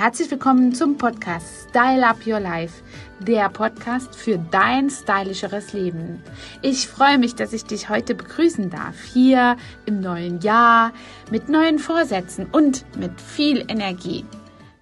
Herzlich 0.00 0.30
willkommen 0.30 0.74
zum 0.74 0.96
Podcast 0.96 1.68
Style 1.68 2.08
Up 2.08 2.26
Your 2.26 2.40
Life, 2.40 2.82
der 3.18 3.50
Podcast 3.50 4.16
für 4.16 4.38
dein 4.38 4.88
stylischeres 4.88 5.74
Leben. 5.74 6.22
Ich 6.62 6.88
freue 6.88 7.18
mich, 7.18 7.34
dass 7.34 7.52
ich 7.52 7.64
dich 7.64 7.90
heute 7.90 8.14
begrüßen 8.14 8.70
darf, 8.70 8.98
hier 9.12 9.58
im 9.84 10.00
neuen 10.00 10.40
Jahr 10.40 10.94
mit 11.30 11.50
neuen 11.50 11.78
Vorsätzen 11.78 12.46
und 12.50 12.86
mit 12.96 13.20
viel 13.20 13.66
Energie. 13.68 14.24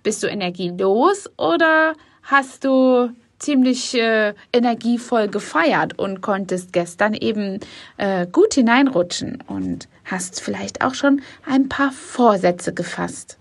Bist 0.04 0.22
du 0.22 0.28
energielos 0.28 1.28
oder 1.36 1.94
hast 2.22 2.64
du 2.64 3.10
ziemlich 3.40 3.94
äh, 3.94 4.34
energievoll 4.52 5.26
gefeiert 5.26 5.98
und 5.98 6.20
konntest 6.20 6.72
gestern 6.72 7.14
eben 7.14 7.58
äh, 7.96 8.28
gut 8.28 8.54
hineinrutschen 8.54 9.42
und 9.48 9.88
hast 10.04 10.40
vielleicht 10.40 10.80
auch 10.80 10.94
schon 10.94 11.22
ein 11.44 11.68
paar 11.68 11.90
Vorsätze 11.90 12.72
gefasst? 12.72 13.37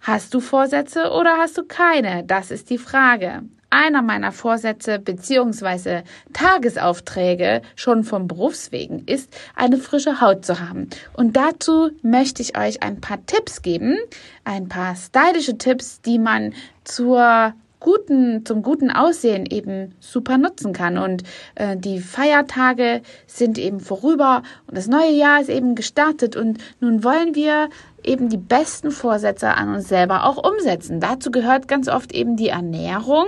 Hast 0.00 0.32
du 0.32 0.40
Vorsätze 0.40 1.10
oder 1.10 1.36
hast 1.38 1.58
du 1.58 1.64
keine? 1.64 2.24
Das 2.24 2.50
ist 2.50 2.70
die 2.70 2.78
Frage. 2.78 3.42
Einer 3.70 4.00
meiner 4.00 4.32
Vorsätze 4.32 4.98
bzw. 4.98 6.02
Tagesaufträge 6.32 7.60
schon 7.76 8.04
vom 8.04 8.26
Berufswegen 8.26 9.04
ist, 9.04 9.36
eine 9.54 9.76
frische 9.76 10.22
Haut 10.22 10.46
zu 10.46 10.60
haben. 10.60 10.88
Und 11.12 11.36
dazu 11.36 11.90
möchte 12.02 12.40
ich 12.40 12.56
euch 12.56 12.82
ein 12.82 13.00
paar 13.00 13.24
Tipps 13.26 13.60
geben, 13.60 13.98
ein 14.44 14.68
paar 14.68 14.96
stylische 14.96 15.58
Tipps, 15.58 16.00
die 16.00 16.18
man 16.18 16.54
zur 16.84 17.52
guten, 17.80 18.44
zum 18.44 18.62
guten 18.62 18.90
Aussehen 18.90 19.46
eben 19.46 19.94
super 20.00 20.38
nutzen 20.38 20.72
kann. 20.72 20.98
Und 20.98 21.22
äh, 21.54 21.76
die 21.76 22.00
Feiertage 22.00 23.02
sind 23.26 23.58
eben 23.58 23.80
vorüber 23.80 24.42
und 24.66 24.76
das 24.76 24.86
neue 24.86 25.12
Jahr 25.12 25.40
ist 25.40 25.50
eben 25.50 25.74
gestartet 25.74 26.36
und 26.36 26.58
nun 26.80 27.04
wollen 27.04 27.34
wir 27.34 27.68
eben 28.04 28.28
die 28.28 28.36
besten 28.36 28.90
Vorsätze 28.90 29.48
an 29.48 29.74
uns 29.74 29.88
selber 29.88 30.24
auch 30.24 30.36
umsetzen. 30.36 31.00
Dazu 31.00 31.30
gehört 31.30 31.68
ganz 31.68 31.88
oft 31.88 32.12
eben 32.12 32.36
die 32.36 32.48
Ernährung. 32.48 33.26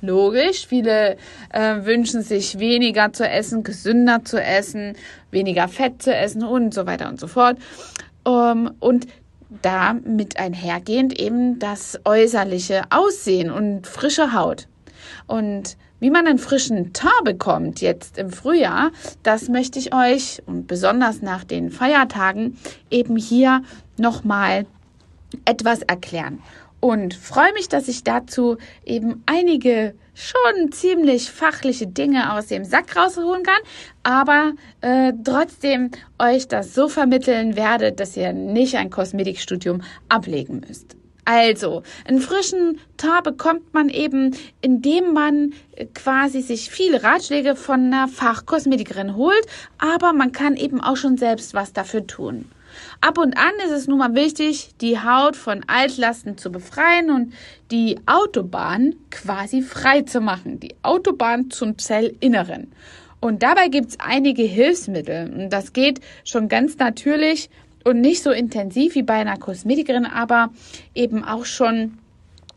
Logisch, 0.00 0.66
viele 0.66 1.16
äh, 1.50 1.84
wünschen 1.84 2.22
sich 2.22 2.58
weniger 2.58 3.12
zu 3.12 3.28
essen, 3.28 3.62
gesünder 3.62 4.24
zu 4.24 4.42
essen, 4.42 4.96
weniger 5.30 5.68
Fett 5.68 6.02
zu 6.02 6.14
essen 6.14 6.42
und 6.42 6.74
so 6.74 6.86
weiter 6.86 7.08
und 7.08 7.20
so 7.20 7.28
fort. 7.28 7.56
Um, 8.24 8.72
und 8.80 9.06
damit 9.62 10.38
einhergehend 10.38 11.18
eben 11.18 11.58
das 11.58 12.00
äußerliche 12.04 12.82
Aussehen 12.90 13.50
und 13.50 13.86
frische 13.86 14.32
Haut. 14.32 14.66
Und 15.26 15.76
wie 16.02 16.10
man 16.10 16.26
einen 16.26 16.40
frischen 16.40 16.92
Tar 16.92 17.22
bekommt 17.22 17.80
jetzt 17.80 18.18
im 18.18 18.30
Frühjahr, 18.30 18.90
das 19.22 19.48
möchte 19.48 19.78
ich 19.78 19.94
euch 19.94 20.42
und 20.46 20.66
besonders 20.66 21.22
nach 21.22 21.44
den 21.44 21.70
Feiertagen 21.70 22.58
eben 22.90 23.16
hier 23.16 23.62
nochmal 23.98 24.66
etwas 25.44 25.82
erklären. 25.82 26.40
Und 26.80 27.14
freue 27.14 27.52
mich, 27.52 27.68
dass 27.68 27.86
ich 27.86 28.02
dazu 28.02 28.56
eben 28.84 29.22
einige 29.26 29.94
schon 30.12 30.72
ziemlich 30.72 31.30
fachliche 31.30 31.86
Dinge 31.86 32.32
aus 32.32 32.48
dem 32.48 32.64
Sack 32.64 32.96
rausholen 32.96 33.44
kann, 33.44 33.62
aber 34.02 34.54
äh, 34.80 35.12
trotzdem 35.22 35.92
euch 36.18 36.48
das 36.48 36.74
so 36.74 36.88
vermitteln 36.88 37.54
werde, 37.54 37.92
dass 37.92 38.16
ihr 38.16 38.32
nicht 38.32 38.74
ein 38.74 38.90
Kosmetikstudium 38.90 39.82
ablegen 40.08 40.64
müsst. 40.66 40.96
Also, 41.24 41.82
einen 42.06 42.20
frischen 42.20 42.80
Tar 42.96 43.22
bekommt 43.22 43.72
man 43.74 43.88
eben, 43.88 44.36
indem 44.60 45.12
man 45.12 45.52
äh, 45.76 45.86
quasi 45.86 46.40
sich 46.40 46.68
viele 46.68 47.02
Ratschläge 47.02 47.54
von 47.54 47.86
einer 47.86 48.08
Fachkosmetikerin 48.08 49.14
holt, 49.14 49.46
aber 49.78 50.12
man 50.12 50.32
kann 50.32 50.56
eben 50.56 50.80
auch 50.80 50.96
schon 50.96 51.16
selbst 51.16 51.54
was 51.54 51.72
dafür 51.72 52.06
tun. 52.06 52.50
Ab 53.00 53.18
und 53.18 53.36
an 53.36 53.52
ist 53.64 53.70
es 53.70 53.86
nun 53.86 53.98
mal 53.98 54.14
wichtig, 54.14 54.70
die 54.80 54.98
Haut 54.98 55.36
von 55.36 55.62
Altlasten 55.66 56.38
zu 56.38 56.50
befreien 56.50 57.10
und 57.10 57.34
die 57.70 57.98
Autobahn 58.06 58.94
quasi 59.10 59.62
frei 59.62 60.02
zu 60.02 60.20
machen. 60.20 60.58
Die 60.58 60.74
Autobahn 60.82 61.50
zum 61.50 61.78
Zellinneren. 61.78 62.72
Und 63.20 63.42
dabei 63.42 63.68
gibt 63.68 63.90
es 63.90 64.00
einige 64.00 64.42
Hilfsmittel. 64.42 65.30
Und 65.32 65.50
das 65.50 65.72
geht 65.72 66.00
schon 66.24 66.48
ganz 66.48 66.78
natürlich 66.78 67.50
und 67.84 68.00
nicht 68.00 68.22
so 68.22 68.30
intensiv 68.30 68.94
wie 68.94 69.02
bei 69.02 69.14
einer 69.14 69.36
Kosmetikerin, 69.36 70.06
aber 70.06 70.50
eben 70.94 71.24
auch 71.24 71.44
schon 71.44 71.98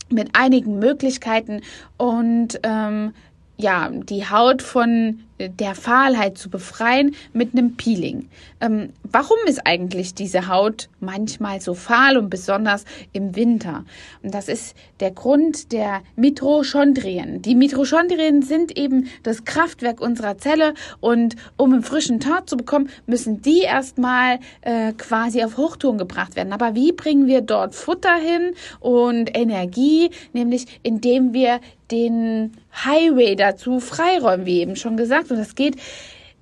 mit 0.09 0.29
einigen 0.33 0.79
Möglichkeiten. 0.79 1.61
Und 1.97 2.59
ähm, 2.63 3.13
ja, 3.57 3.89
die 3.89 4.29
Haut 4.29 4.61
von 4.61 5.19
der 5.37 5.75
Fahlheit 5.75 6.37
zu 6.37 6.49
befreien 6.49 7.15
mit 7.33 7.53
einem 7.53 7.75
Peeling. 7.75 8.29
Ähm, 8.61 8.93
warum 9.03 9.37
ist 9.47 9.65
eigentlich 9.65 10.13
diese 10.13 10.47
Haut 10.47 10.87
manchmal 11.01 11.59
so 11.59 11.73
fahl 11.73 12.17
und 12.17 12.29
besonders 12.29 12.85
im 13.11 13.35
Winter? 13.35 13.83
Und 14.23 14.33
das 14.33 14.47
ist 14.47 14.75
der 15.01 15.11
Grund 15.11 15.73
der 15.73 16.01
Mitochondrien. 16.15 17.41
Die 17.41 17.55
Mitochondrien 17.55 18.43
sind 18.43 18.77
eben 18.77 19.09
das 19.23 19.43
Kraftwerk 19.43 19.99
unserer 19.99 20.37
Zelle 20.37 20.73
und 21.01 21.35
um 21.57 21.73
einen 21.73 21.83
frischen 21.83 22.21
Tag 22.21 22.49
zu 22.49 22.55
bekommen, 22.55 22.89
müssen 23.05 23.41
die 23.41 23.59
erstmal 23.59 24.39
äh, 24.61 24.93
quasi 24.93 25.43
auf 25.43 25.57
Hochtouren 25.57 25.97
gebracht 25.97 26.37
werden. 26.37 26.53
Aber 26.53 26.75
wie 26.75 26.93
bringen 26.93 27.27
wir 27.27 27.41
dort 27.41 27.75
Futter 27.75 28.15
hin 28.15 28.53
und 28.79 29.37
Energie? 29.37 30.11
Nämlich 30.31 30.79
indem 30.81 31.33
wir 31.33 31.59
den 31.91 32.53
Highway 32.83 33.35
dazu 33.35 33.79
freiräumen, 33.79 34.45
wie 34.45 34.59
eben 34.59 34.75
schon 34.75 34.97
gesagt. 34.97 35.31
Und 35.31 35.37
das 35.37 35.55
geht, 35.55 35.77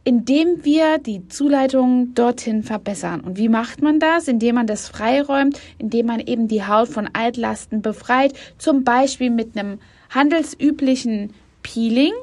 indem 0.04 0.66
wir 0.66 0.98
die 0.98 1.28
Zuleitung 1.28 2.14
dorthin 2.14 2.64
verbessern. 2.64 3.22
Und 3.22 3.38
wie 3.38 3.50
macht 3.50 3.82
man 3.82 4.00
das? 4.00 4.28
Indem 4.28 4.56
man 4.56 4.68
das 4.68 4.90
freiräumt, 4.90 5.60
indem 5.78 6.08
man 6.08 6.20
eben 6.20 6.48
die 6.48 6.66
Haut 6.66 6.90
von 6.90 7.10
Altlasten 7.14 7.82
befreit, 7.82 8.34
zum 8.58 8.84
Beispiel 8.84 9.30
mit 9.30 9.58
einem 9.58 9.80
handelsüblichen 10.10 11.34
Peeling. 11.62 12.14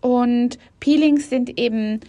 Und 0.00 0.58
Peelings 0.80 1.30
sind 1.30 1.58
eben 1.58 2.00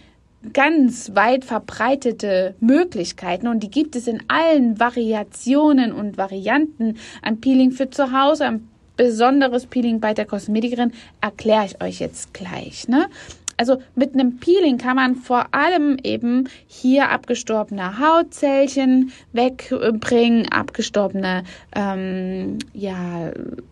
ganz 0.52 1.14
weit 1.14 1.44
verbreitete 1.44 2.54
Möglichkeiten 2.60 3.46
und 3.46 3.62
die 3.62 3.70
gibt 3.70 3.94
es 3.94 4.06
in 4.06 4.22
allen 4.28 4.80
Variationen 4.80 5.92
und 5.92 6.16
Varianten. 6.16 6.96
Ein 7.20 7.40
Peeling 7.40 7.72
für 7.72 7.90
zu 7.90 8.12
Hause, 8.12 8.46
ein 8.46 8.68
besonderes 9.00 9.64
Peeling 9.64 9.98
bei 9.98 10.12
der 10.12 10.26
Kosmetikerin 10.26 10.92
erkläre 11.22 11.64
ich 11.64 11.82
euch 11.82 12.00
jetzt 12.00 12.34
gleich. 12.34 12.86
Ne? 12.86 13.06
Also 13.60 13.76
mit 13.94 14.14
einem 14.14 14.38
Peeling 14.38 14.78
kann 14.78 14.96
man 14.96 15.16
vor 15.16 15.48
allem 15.50 15.98
eben 16.02 16.48
hier 16.66 17.10
abgestorbene 17.10 17.98
Hautzellchen 17.98 19.12
wegbringen, 19.34 20.50
abgestorbene 20.50 21.44
ähm, 21.76 22.56
ja, 22.72 23.28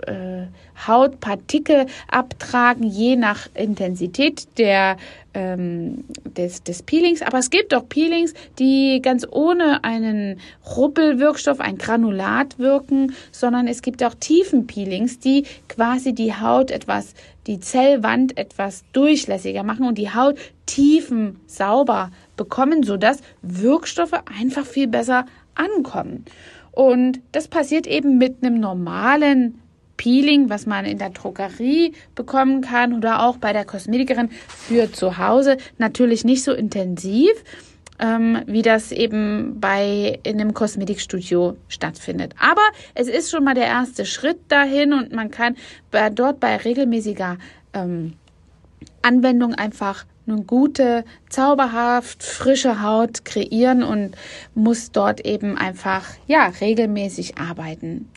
äh, 0.07 0.47
Hautpartikel 0.87 1.87
abtragen, 2.07 2.85
je 2.85 3.17
nach 3.17 3.49
Intensität 3.55 4.59
der 4.59 4.99
ähm, 5.33 6.05
des, 6.25 6.63
des 6.65 6.83
Peelings. 6.83 7.23
Aber 7.23 7.39
es 7.39 7.49
gibt 7.49 7.73
auch 7.73 7.89
Peelings, 7.89 8.35
die 8.59 9.01
ganz 9.03 9.27
ohne 9.31 9.85
einen 9.85 10.39
Ruppelwirkstoff, 10.77 11.61
ein 11.61 11.79
Granulat 11.79 12.59
wirken, 12.59 13.15
sondern 13.33 13.69
es 13.69 13.81
gibt 13.83 14.03
auch 14.05 14.15
Tiefenpeelings, 14.15 15.19
die 15.19 15.45
quasi 15.69 16.13
die 16.13 16.35
Haut 16.35 16.71
etwas, 16.71 17.15
die 17.49 17.59
Zellwand 17.59 18.39
etwas 18.39 18.85
durchlässiger 18.93 19.65
machen 19.65 19.87
und 19.87 19.99
die 19.99 20.15
Haut 20.15 20.39
tiefen 20.67 21.41
sauber 21.47 22.13
bekommen, 22.37 22.85
sodass 22.85 23.21
Wirkstoffe 23.43 24.13
einfach 24.39 24.65
viel 24.65 24.87
besser 24.87 25.27
ankommen. 25.57 26.25
Und 26.71 27.21
das 27.33 27.49
passiert 27.49 27.89
eben 27.89 28.19
mit 28.19 28.45
einem 28.45 28.61
normalen 28.61 29.61
Peeling, 29.97 30.49
was 30.49 30.65
man 30.65 30.85
in 30.85 30.99
der 30.99 31.11
Drogerie 31.11 31.93
bekommen 32.15 32.61
kann 32.61 32.95
oder 32.95 33.25
auch 33.25 33.39
bei 33.39 33.53
der 33.53 33.65
Kosmetikerin 33.65 34.31
für 34.47 34.93
zu 34.93 35.19
Hause. 35.19 35.57
Natürlich 35.79 36.25
nicht 36.25 36.45
so 36.45 36.53
intensiv, 36.53 37.33
ähm, 37.99 38.43
wie 38.47 38.63
das 38.63 38.93
eben 38.93 39.61
bei 39.61 40.19
in 40.23 40.41
einem 40.41 40.55
Kosmetikstudio 40.55 41.57
stattfindet. 41.69 42.35
Aber 42.39 42.63
es 42.95 43.09
ist 43.09 43.31
schon 43.31 43.45
mal 43.45 43.55
der 43.55 43.67
erste 43.67 44.05
Schritt 44.05 44.39
dahin 44.49 44.93
und 44.93 45.13
man 45.13 45.31
kann 45.31 45.57
bei, 45.91 46.11
dort 46.11 46.41
bei 46.41 46.57
regelmäßiger 46.57 47.39
ähm, 47.75 48.15
Anwendung 49.03 49.55
einfach 49.55 50.05
eine 50.27 50.43
gute, 50.43 51.05
zauberhaft 51.31 52.23
frische 52.23 52.83
Haut 52.83 53.25
kreieren 53.25 53.83
und 53.83 54.17
muss 54.55 54.93
dort 54.93 55.25
eben 55.25 55.57
einfach 55.57 56.05
ja 56.27 56.53
regelmäßig 56.61 57.39
arbeiten. 57.39 58.09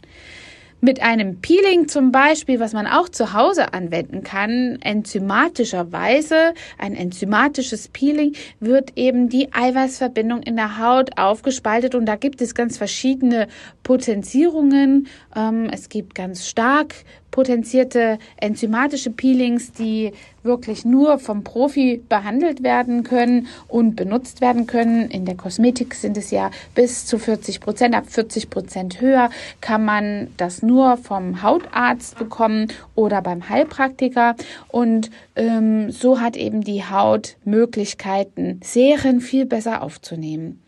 Mit 0.83 0.99
einem 0.99 1.41
Peeling 1.41 1.87
zum 1.87 2.11
Beispiel, 2.11 2.59
was 2.59 2.73
man 2.73 2.87
auch 2.87 3.07
zu 3.07 3.33
Hause 3.33 3.71
anwenden 3.71 4.23
kann, 4.23 4.79
enzymatischerweise, 4.81 6.55
ein 6.79 6.95
enzymatisches 6.95 7.87
Peeling, 7.89 8.33
wird 8.59 8.93
eben 8.95 9.29
die 9.29 9.53
Eiweißverbindung 9.53 10.41
in 10.41 10.55
der 10.55 10.79
Haut 10.79 11.19
aufgespaltet 11.19 11.93
und 11.93 12.07
da 12.07 12.15
gibt 12.15 12.41
es 12.41 12.55
ganz 12.55 12.79
verschiedene 12.79 13.47
Potenzierungen. 13.83 15.07
Ähm, 15.35 15.69
es 15.71 15.87
gibt 15.87 16.15
ganz 16.15 16.47
stark 16.47 16.95
potenzierte 17.31 18.19
enzymatische 18.37 19.09
Peelings, 19.09 19.71
die 19.71 20.11
wirklich 20.43 20.85
nur 20.85 21.19
vom 21.19 21.43
Profi 21.43 22.01
behandelt 22.09 22.63
werden 22.63 23.03
können 23.03 23.47
und 23.67 23.95
benutzt 23.95 24.41
werden 24.41 24.67
können. 24.67 25.09
In 25.09 25.25
der 25.25 25.35
Kosmetik 25.35 25.95
sind 25.95 26.17
es 26.17 26.31
ja 26.31 26.51
bis 26.75 27.05
zu 27.05 27.17
40 27.17 27.59
Prozent, 27.59 27.95
ab 27.95 28.05
40 28.07 28.49
Prozent 28.49 29.01
höher 29.01 29.29
kann 29.61 29.85
man 29.85 30.27
das 30.37 30.61
nur 30.61 30.97
vom 30.97 31.41
Hautarzt 31.41 32.17
bekommen 32.17 32.67
oder 32.95 33.21
beim 33.21 33.49
Heilpraktiker. 33.49 34.35
Und 34.67 35.11
ähm, 35.35 35.91
so 35.91 36.19
hat 36.19 36.35
eben 36.35 36.61
die 36.61 36.83
Haut 36.83 37.37
Möglichkeiten, 37.45 38.59
Serien 38.63 39.21
viel 39.21 39.45
besser 39.45 39.81
aufzunehmen. 39.81 40.61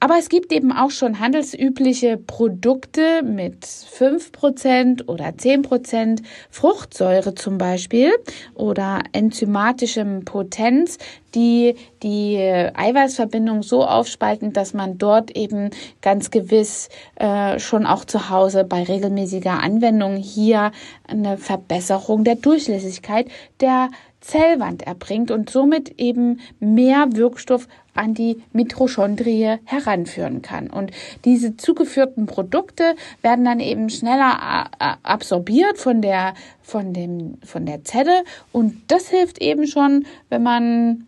Aber 0.00 0.16
es 0.16 0.28
gibt 0.28 0.52
eben 0.52 0.70
auch 0.70 0.92
schon 0.92 1.18
handelsübliche 1.18 2.18
Produkte 2.18 3.22
mit 3.24 3.66
5% 3.66 5.08
oder 5.08 5.26
10% 5.26 6.22
Fruchtsäure 6.50 7.34
zum 7.34 7.58
Beispiel 7.58 8.12
oder 8.54 9.00
enzymatischem 9.12 10.24
Potenz, 10.24 10.98
die 11.34 11.74
die 12.04 12.36
Eiweißverbindung 12.38 13.64
so 13.64 13.84
aufspalten, 13.84 14.52
dass 14.52 14.72
man 14.72 14.98
dort 14.98 15.36
eben 15.36 15.70
ganz 16.00 16.30
gewiss 16.30 16.90
äh, 17.16 17.58
schon 17.58 17.84
auch 17.84 18.04
zu 18.04 18.30
Hause 18.30 18.62
bei 18.62 18.84
regelmäßiger 18.84 19.60
Anwendung 19.60 20.16
hier 20.16 20.70
eine 21.08 21.38
Verbesserung 21.38 22.22
der 22.22 22.36
Durchlässigkeit 22.36 23.26
der 23.60 23.90
Zellwand 24.20 24.82
erbringt 24.82 25.30
und 25.30 25.50
somit 25.50 25.98
eben 25.98 26.40
mehr 26.60 27.08
Wirkstoff 27.12 27.68
an 27.94 28.14
die 28.14 28.42
Mitochondrie 28.52 29.56
heranführen 29.64 30.42
kann. 30.42 30.68
Und 30.68 30.92
diese 31.24 31.56
zugeführten 31.56 32.26
Produkte 32.26 32.94
werden 33.22 33.44
dann 33.44 33.60
eben 33.60 33.90
schneller 33.90 34.70
äh, 34.78 34.94
absorbiert 35.02 35.78
von 35.78 36.02
der, 36.02 36.34
von 36.62 36.92
dem, 36.92 37.38
von 37.44 37.66
der 37.66 37.84
Zelle. 37.84 38.24
Und 38.52 38.82
das 38.88 39.08
hilft 39.08 39.40
eben 39.40 39.66
schon, 39.66 40.06
wenn 40.28 40.42
man 40.42 41.06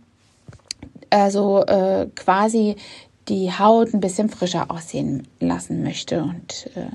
also 1.10 1.64
äh, 1.64 2.06
quasi 2.14 2.76
die 3.28 3.52
Haut 3.52 3.94
ein 3.94 4.00
bisschen 4.00 4.28
frischer 4.28 4.70
aussehen 4.70 5.26
lassen 5.38 5.82
möchte 5.82 6.22
und 6.22 6.70
äh, 6.74 6.86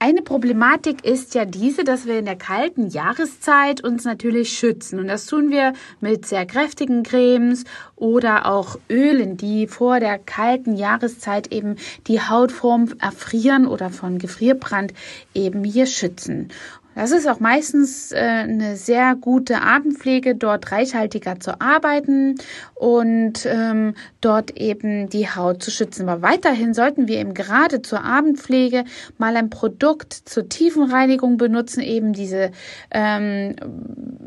eine 0.00 0.22
Problematik 0.22 1.04
ist 1.04 1.34
ja 1.34 1.44
diese, 1.44 1.82
dass 1.82 2.06
wir 2.06 2.20
in 2.20 2.24
der 2.24 2.36
kalten 2.36 2.88
Jahreszeit 2.88 3.82
uns 3.82 4.04
natürlich 4.04 4.56
schützen. 4.56 5.00
Und 5.00 5.08
das 5.08 5.26
tun 5.26 5.50
wir 5.50 5.72
mit 6.00 6.24
sehr 6.24 6.46
kräftigen 6.46 7.02
Cremes 7.02 7.64
oder 7.96 8.46
auch 8.46 8.78
Ölen, 8.88 9.36
die 9.36 9.66
vor 9.66 9.98
der 9.98 10.18
kalten 10.18 10.76
Jahreszeit 10.76 11.52
eben 11.52 11.76
die 12.06 12.20
Hautform 12.20 12.94
erfrieren 13.00 13.66
oder 13.66 13.90
von 13.90 14.18
Gefrierbrand 14.18 14.94
eben 15.34 15.64
hier 15.64 15.86
schützen. 15.86 16.50
Das 16.98 17.12
ist 17.12 17.28
auch 17.28 17.38
meistens 17.38 18.10
äh, 18.10 18.16
eine 18.16 18.74
sehr 18.74 19.14
gute 19.14 19.62
Abendpflege, 19.62 20.34
dort 20.34 20.72
reichhaltiger 20.72 21.38
zu 21.38 21.60
arbeiten 21.60 22.34
und 22.74 23.46
ähm, 23.46 23.94
dort 24.20 24.56
eben 24.56 25.08
die 25.08 25.28
Haut 25.30 25.62
zu 25.62 25.70
schützen. 25.70 26.08
Aber 26.08 26.22
weiterhin 26.22 26.74
sollten 26.74 27.06
wir 27.06 27.18
eben 27.18 27.34
gerade 27.34 27.82
zur 27.82 28.02
Abendpflege 28.02 28.82
mal 29.16 29.36
ein 29.36 29.48
Produkt 29.48 30.12
zur 30.12 30.48
Tiefenreinigung 30.48 31.36
benutzen, 31.36 31.82
eben 31.82 32.14
diese 32.14 32.50
ähm, 32.90 33.54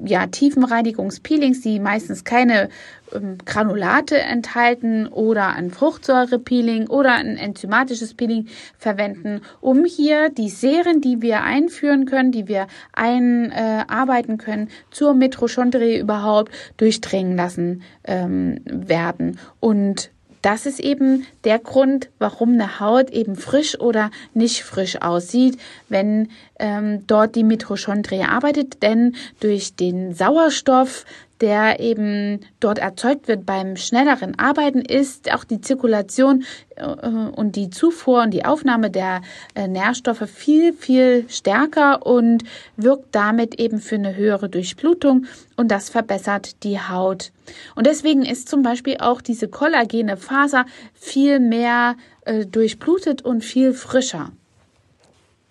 ja, 0.06 0.28
Tiefenreinigungspeelings, 0.28 1.60
die 1.60 1.78
meistens 1.82 2.24
keine 2.24 2.70
Granulate 3.46 4.20
enthalten 4.20 5.08
oder 5.08 5.50
ein 5.50 5.72
Fruchtsäurepeeling 5.72 6.88
oder 6.88 7.14
ein 7.14 7.38
enzymatisches 7.38 8.14
Peeling 8.14 8.48
verwenden, 8.78 9.42
um 9.60 9.86
hier 9.86 10.30
die 10.30 10.50
Serien, 10.50 11.02
die 11.02 11.22
wir 11.22 11.44
einführen 11.44 12.06
können, 12.06 12.32
die 12.32 12.48
wir 12.48 12.68
einarbeiten 12.94 14.36
äh, 14.36 14.44
können, 14.44 14.70
zur 14.92 15.14
Mitochondrie 15.14 16.00
überhaupt 16.00 16.52
durchdringen 16.78 17.36
lassen 17.36 17.84
ähm, 18.06 18.60
werden. 18.66 19.40
Und 19.60 20.12
das 20.42 20.66
ist 20.66 20.80
eben 20.80 21.28
der 21.44 21.60
Grund, 21.60 22.10
warum 22.18 22.54
eine 22.54 22.80
Haut 22.80 23.12
eben 23.12 23.36
frisch 23.36 23.80
oder 23.80 24.10
nicht 24.34 24.64
frisch 24.64 25.00
aussieht, 25.02 25.60
wenn 25.88 26.30
ähm, 26.58 27.06
dort 27.06 27.36
die 27.36 27.44
Mitochondrie 27.44 28.24
arbeitet. 28.24 28.82
Denn 28.82 29.16
durch 29.40 29.76
den 29.76 30.14
Sauerstoff, 30.14 31.06
der 31.42 31.80
eben 31.80 32.40
dort 32.60 32.78
erzeugt 32.78 33.28
wird 33.28 33.46
beim 33.46 33.76
schnelleren 33.76 34.38
Arbeiten, 34.38 34.80
ist 34.80 35.34
auch 35.34 35.44
die 35.44 35.60
Zirkulation 35.60 36.46
äh, 36.76 36.86
und 36.86 37.56
die 37.56 37.70
Zufuhr 37.70 38.22
und 38.22 38.32
die 38.32 38.46
Aufnahme 38.46 38.92
der 38.92 39.22
äh, 39.56 39.68
Nährstoffe 39.68 40.30
viel, 40.30 40.74
viel 40.74 41.26
stärker 41.30 42.06
und 42.06 42.44
wirkt 42.78 43.16
damit 43.16 43.60
eben 43.60 43.80
für 43.80 43.96
eine 43.96 44.16
höhere 44.16 44.50
Durchblutung 44.50 45.26
und 45.58 45.70
das 45.72 45.90
verbessert 45.90 46.64
die 46.64 46.80
Haut. 46.80 47.32
Und 47.76 47.88
deswegen 47.88 48.24
ist 48.24 48.48
zum 48.48 48.62
Beispiel 48.62 48.98
auch 49.00 49.22
diese 49.22 49.48
kollagene 49.48 50.18
Faser 50.18 50.66
viel 50.94 51.40
mehr 51.40 51.96
äh, 52.26 52.46
durchblutet 52.46 53.24
und 53.24 53.44
viel 53.44 53.74
frischer. 53.74 54.32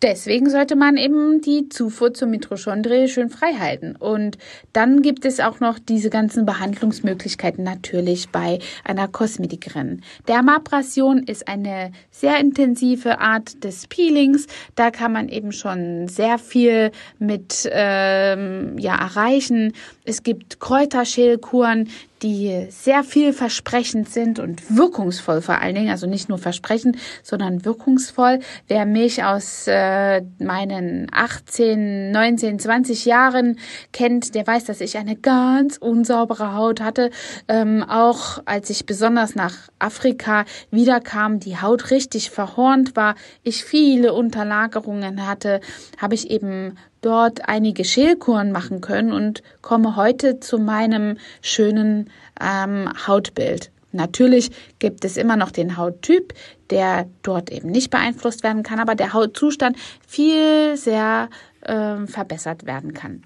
Deswegen 0.02 0.49
sollte 0.49 0.76
man 0.76 0.97
eben 0.97 1.43
die 1.43 1.69
Zufuhr 1.69 2.14
zur 2.14 2.26
Mitochondrie 2.29 3.06
schön 3.06 3.29
frei 3.29 3.52
halten. 3.58 3.97
Und 3.97 4.38
dann 4.73 5.02
gibt 5.02 5.26
es 5.26 5.41
auch 5.41 5.61
noch 5.61 5.79
diese 5.79 6.08
ganzen 6.08 6.47
Behandlungsmöglichkeiten 6.47 7.62
natürlich 7.62 8.31
bei 8.31 8.61
einer 8.82 9.08
Kosmetikerin. 9.08 10.00
Dermabrasion 10.26 11.25
ist 11.25 11.47
eine 11.49 11.93
sehr 12.11 12.38
intensive 12.38 13.20
Art 13.20 13.62
des 13.62 13.88
Peelings. 13.88 14.47
Da 14.75 14.91
kann 14.91 15.12
man 15.12 15.29
eben 15.29 15.52
schon 15.52 16.08
sehr 16.08 16.38
viel 16.38 16.93
mit 17.19 17.69
ähm, 17.70 18.79
ja, 18.79 18.94
erreichen. 18.96 19.75
Es 20.05 20.23
gibt 20.23 20.61
Kräuterschälkuren, 20.61 21.91
die 22.22 22.67
sehr 22.70 23.02
vielversprechend 23.05 24.08
sind 24.08 24.38
und 24.38 24.76
wirkungsvoll 24.76 25.40
vor 25.40 25.61
allen 25.61 25.75
Dingen, 25.75 25.90
also 25.90 26.06
nicht 26.06 26.28
nur 26.28 26.38
versprechend, 26.38 26.96
sondern 27.22 27.64
wirkungsvoll. 27.64 28.40
Wer 28.69 28.87
mich 28.87 29.25
aus 29.25 29.67
äh, 29.67 30.22
meinen 30.38 31.06
18, 31.12 32.11
19, 32.11 32.58
20 32.58 33.05
Jahren 33.05 33.58
kennt, 33.93 34.34
der 34.34 34.46
weiß, 34.46 34.64
dass 34.64 34.81
ich 34.81 34.99
eine 34.99 35.17
ganz 35.17 35.76
unsaubere 35.76 36.55
Haut 36.55 36.81
hatte. 36.81 37.11
Ähm, 37.49 37.82
auch 37.82 38.43
als 38.44 38.70
ich 38.70 38.87
besonders 38.87 39.34
nach 39.34 39.69
Afrika 39.78 40.44
wiederkam, 40.70 41.40
die 41.40 41.61
Haut 41.61 41.90
richtig 41.90 42.31
verhornt 42.31 42.96
war, 42.96 43.14
ich 43.43 43.64
viele 43.64 44.12
Unterlagerungen 44.12 45.26
hatte, 45.26 45.61
habe 45.99 46.14
ich 46.14 46.31
eben 46.31 46.76
dort 47.00 47.49
einige 47.49 47.85
Schälkuren 47.85 48.52
machen 48.52 48.81
können 48.81 49.12
und 49.12 49.43
komme 49.62 49.97
heute 49.97 50.41
zu 50.41 50.58
meinem 50.58 51.17
schönen 51.43 52.11
ähm, 52.41 52.91
Hautbild. 53.06 53.70
Natürlich 53.93 54.50
gibt 54.79 55.05
es 55.05 55.17
immer 55.17 55.37
noch 55.37 55.50
den 55.50 55.76
Hauttyp, 55.76 56.32
der 56.70 57.06
dort 57.23 57.50
eben 57.50 57.70
nicht 57.70 57.91
beeinflusst 57.91 58.43
werden 58.43 58.62
kann, 58.62 58.79
aber 58.79 58.94
der 58.94 59.12
Hautzustand 59.12 59.76
viel 60.06 60.76
sehr 60.76 61.29
äh, 61.62 62.06
verbessert 62.06 62.67
werden 62.67 62.94
kann. 62.94 63.25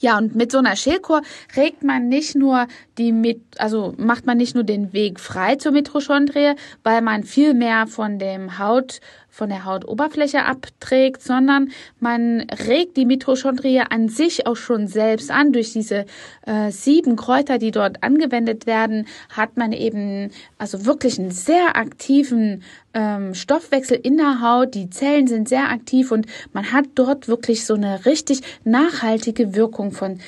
Ja, 0.00 0.18
und 0.18 0.34
mit 0.34 0.52
so 0.52 0.58
einer 0.58 0.76
Schälkur 0.76 1.22
regt 1.56 1.82
man 1.82 2.08
nicht 2.08 2.34
nur 2.34 2.66
die 2.98 3.12
mit, 3.12 3.40
also 3.58 3.94
macht 3.96 4.26
man 4.26 4.36
nicht 4.36 4.54
nur 4.54 4.64
den 4.64 4.92
Weg 4.92 5.20
frei 5.20 5.56
zur 5.56 5.72
Mitochondrie, 5.72 6.54
weil 6.82 7.00
man 7.00 7.24
viel 7.24 7.54
mehr 7.54 7.86
von 7.86 8.18
dem 8.18 8.58
Haut 8.58 9.00
von 9.34 9.48
der 9.48 9.64
Hautoberfläche 9.64 10.44
abträgt, 10.44 11.20
sondern 11.20 11.72
man 11.98 12.46
regt 12.68 12.96
die 12.96 13.04
Mitochondrie 13.04 13.80
an 13.80 14.08
sich 14.08 14.46
auch 14.46 14.54
schon 14.54 14.86
selbst 14.86 15.32
an. 15.32 15.52
Durch 15.52 15.72
diese 15.72 16.06
äh, 16.46 16.70
sieben 16.70 17.16
Kräuter, 17.16 17.58
die 17.58 17.72
dort 17.72 18.04
angewendet 18.04 18.66
werden, 18.66 19.08
hat 19.30 19.56
man 19.56 19.72
eben 19.72 20.30
also 20.56 20.86
wirklich 20.86 21.18
einen 21.18 21.32
sehr 21.32 21.76
aktiven 21.76 22.62
ähm, 22.94 23.34
Stoffwechsel 23.34 23.98
in 24.00 24.16
der 24.16 24.40
Haut. 24.40 24.74
Die 24.74 24.88
Zellen 24.88 25.26
sind 25.26 25.48
sehr 25.48 25.68
aktiv 25.70 26.12
und 26.12 26.26
man 26.52 26.72
hat 26.72 26.84
dort 26.94 27.28
wirklich 27.28 27.66
so 27.66 27.74
eine 27.74 28.06
richtig 28.06 28.40
nachhaltige 28.62 29.54
Wirkung 29.54 29.90
von 29.90 30.20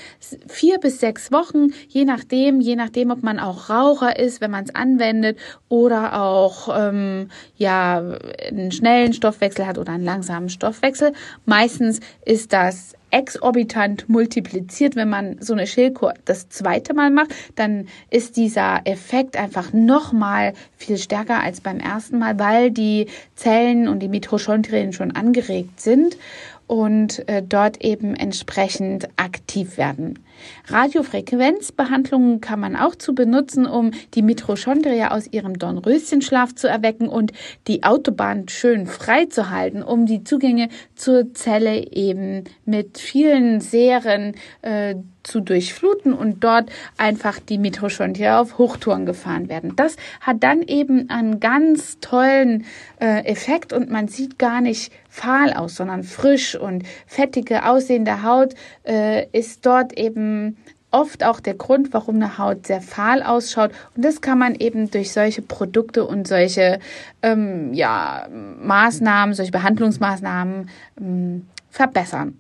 vier 0.49 0.79
bis 0.79 1.01
sechs 1.01 1.33
Wochen, 1.33 1.69
je 1.89 2.05
nachdem, 2.05 2.61
je 2.61 2.77
nachdem, 2.77 3.11
ob 3.11 3.23
man 3.23 3.39
auch 3.39 3.71
Raucher 3.71 4.19
ist, 4.19 4.41
wenn 4.41 4.51
man 4.51 4.65
es 4.65 4.75
anwendet 4.75 5.39
oder 5.69 6.21
auch 6.21 6.69
ähm, 6.77 7.29
ja 7.57 8.03
einen 8.49 8.73
schnellen 8.97 9.13
Stoffwechsel 9.13 9.67
hat 9.67 9.77
oder 9.77 9.93
einen 9.93 10.05
langsamen 10.05 10.49
Stoffwechsel. 10.49 11.13
Meistens 11.45 12.01
ist 12.25 12.55
das 12.55 12.95
exorbitant 13.11 14.09
multipliziert, 14.09 14.97
wenn 14.97 15.11
man 15.11 15.37
so 15.41 15.53
eine 15.53 15.67
Schildkur 15.67 16.15
das 16.25 16.49
zweite 16.49 16.95
Mal 16.95 17.11
macht, 17.11 17.35
dann 17.55 17.89
ist 18.11 18.37
dieser 18.37 18.81
Effekt 18.85 19.37
einfach 19.37 19.73
nochmal 19.73 20.55
viel 20.77 20.97
stärker 20.99 21.41
als 21.41 21.61
beim 21.61 21.79
ersten 21.79 22.19
Mal, 22.19 22.39
weil 22.39 22.71
die 22.71 23.07
Zellen 23.35 23.87
und 23.87 24.01
die 24.01 24.09
Mitochondrien 24.09 24.93
schon 24.93 25.13
angeregt 25.13 25.81
sind 25.81 26.17
und 26.67 27.29
äh, 27.29 27.43
dort 27.43 27.85
eben 27.85 28.15
entsprechend 28.15 29.09
aktiv 29.17 29.79
werden. 29.79 30.19
Radiofrequenzbehandlungen 30.67 32.41
kann 32.41 32.61
man 32.61 32.77
auch 32.77 32.95
zu 32.95 33.15
benutzen, 33.15 33.67
um 33.67 33.93
die 34.15 34.23
Mitochondria 34.23 35.13
aus 35.13 35.27
ihrem 35.31 35.59
Dornröschenschlaf 35.59 36.55
zu 36.55 36.69
erwecken 36.69 37.09
und 37.09 37.33
die 37.67 37.85
Autobahn 37.85 38.49
schön 38.49 38.87
frei 38.87 39.27
zu 39.27 39.51
halten, 39.51 39.83
um 39.83 40.07
die 40.07 40.25
Zugänge 40.25 40.69
zur 40.95 41.33
Zelle 41.35 41.93
eben 41.93 42.45
mit 42.65 42.99
vielen 42.99 43.61
Serien 43.61 44.35
äh, 44.63 44.97
zu 45.23 45.41
durchfluten 45.41 46.13
und 46.13 46.45
dort 46.45 46.71
einfach 46.99 47.41
die 47.41 47.59
Mitochondria 47.59 48.41
auf 48.41 48.59
Hochtouren 48.59 49.07
gefahren 49.07 49.49
werden. 49.49 49.75
Das 49.77 49.97
hat 50.21 50.43
dann 50.43 50.63
eben 50.63 51.11
einen 51.11 51.41
ganz 51.41 51.99
tollen 52.01 52.65
äh, 53.01 53.25
Effekt 53.25 53.73
und 53.73 53.91
man 53.91 54.09
sieht 54.09 54.39
gar 54.39 54.61
nicht 54.61 54.93
fahl 55.17 55.55
aus, 55.55 55.77
sondern 55.77 56.03
frisch 56.03 56.55
und 56.55 56.85
fettige 57.07 57.65
aussehende 57.65 58.23
Haut 58.23 58.55
äh, 58.87 59.27
ist 59.33 59.65
dort 59.65 59.99
eben 59.99 60.59
oft 60.91 61.25
auch 61.25 61.41
der 61.41 61.55
Grund, 61.55 61.93
warum 61.93 62.17
eine 62.17 62.37
Haut 62.37 62.67
sehr 62.67 62.83
fahl 62.83 63.23
ausschaut. 63.23 63.71
Und 63.97 64.05
das 64.05 64.21
kann 64.21 64.39
man 64.39 64.55
eben 64.55 64.91
durch 64.91 65.13
solche 65.13 65.41
Produkte 65.41 66.05
und 66.05 66.29
solche 66.29 66.81
ähm, 67.23 67.73
ja, 67.73 68.29
Maßnahmen, 68.31 69.35
solche 69.35 69.53
Behandlungsmaßnahmen 69.53 70.69
ähm, 71.01 71.47
verbessern. 71.71 72.39